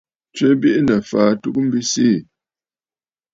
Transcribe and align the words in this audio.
Tswe 0.33 0.47
biʼinə̀ 0.61 1.03
fàa 1.09 1.29
ɨtugə 1.33 1.61
mbi 1.65 1.79
siì. 1.91 2.15